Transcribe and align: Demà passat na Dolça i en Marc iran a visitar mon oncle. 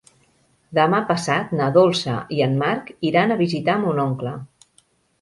Demà 0.77 1.01
passat 1.11 1.53
na 1.59 1.69
Dolça 1.77 2.17
i 2.39 2.43
en 2.49 2.59
Marc 2.65 2.93
iran 3.13 3.37
a 3.37 3.41
visitar 3.47 3.81
mon 3.87 4.05
oncle. 4.09 4.39